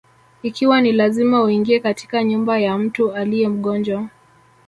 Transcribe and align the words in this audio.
Ikiwa 0.43 0.81
ni 0.81 0.91
lazima 0.91 1.43
uingie 1.43 1.79
katika 1.79 2.23
nyumba 2.23 2.59
ya 2.59 2.77
mtu 2.77 3.11
aliye 3.11 3.49
mgonjwa: 3.49 4.09